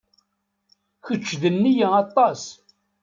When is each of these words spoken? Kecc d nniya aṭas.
Kecc 1.05 1.29
d 1.41 1.43
nniya 1.53 1.87
aṭas. 2.03 2.43